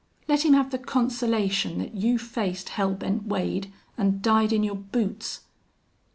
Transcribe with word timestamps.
Let 0.27 0.43
him 0.45 0.53
have 0.55 0.71
the 0.71 0.79
consolation 0.79 1.77
that 1.77 1.93
you 1.93 2.17
faced 2.17 2.69
Hell 2.69 2.95
Bent 2.95 3.27
Wade 3.27 3.71
an' 3.99 4.19
died 4.19 4.51
in 4.51 4.63
your 4.63 4.73
boots!" 4.73 5.41